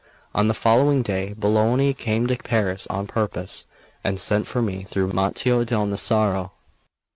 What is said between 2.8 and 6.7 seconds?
on purpose, and sent for me through Mattio del Nasaro.